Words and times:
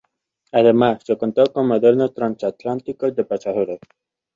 Además, 0.53 1.03
se 1.05 1.15
contó 1.15 1.53
con 1.53 1.67
modernos 1.67 2.15
transatlánticos 2.15 3.15
de 3.15 3.23
pasajeros. 3.23 3.79